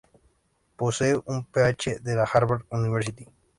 Posee 0.77 1.15
un 1.27 1.45
Ph.D., 1.45 1.99
de 1.99 2.15
la 2.15 2.23
Harvard 2.23 2.65
University. 2.71 3.29